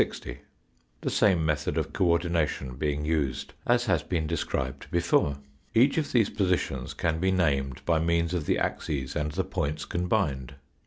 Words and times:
60, 0.01 0.39
the 1.01 1.11
same 1.11 1.45
method 1.45 1.77
of 1.77 1.93
co 1.93 2.05
ordination 2.05 2.73
being 2.75 3.05
used 3.05 3.53
as 3.67 3.85
has 3.85 4.01
been 4.01 4.25
described 4.25 4.89
before. 4.89 5.37
Each 5.75 5.99
of 5.99 6.11
these 6.11 6.31
positions 6.31 6.95
can 6.95 7.19
be 7.19 7.29
named 7.29 7.85
by 7.85 7.99
means 7.99 8.33
of 8.33 8.47
the 8.47 8.57
axes 8.57 9.15
and 9.15 9.31
the 9.33 9.43
points 9.43 9.85
combined. 9.85 10.55